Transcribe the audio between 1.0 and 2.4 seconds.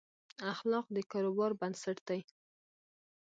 کاروبار بنسټ دي.